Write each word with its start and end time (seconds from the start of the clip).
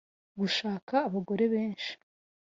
Gushaka 0.39 0.93
abagore 1.07 1.43
benshi 1.53 1.91